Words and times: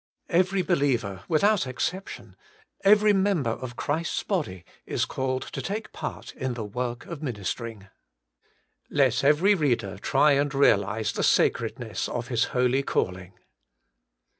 Every 0.29 0.63
believer 0.63 1.23
without 1.27 1.67
exception, 1.67 2.35
every 2.83 3.13
member 3.13 3.51
of 3.51 3.75
Christ's 3.75 4.23
body, 4.23 4.65
is 4.83 5.05
called 5.05 5.43
to 5.43 5.61
take 5.61 5.91
part 5.91 6.33
in 6.33 6.55
the 6.55 6.65
work 6.65 7.05
of 7.05 7.19
minis 7.19 7.55
termg. 7.55 7.87
Let 8.89 9.23
every 9.23 9.53
reader 9.53 9.99
try 9.99 10.31
and 10.31 10.51
realise 10.55 11.11
the 11.11 11.21
sacredness 11.21 12.09
of 12.09 12.29
his 12.29 12.45
holy 12.45 12.81
calling. 12.81 13.33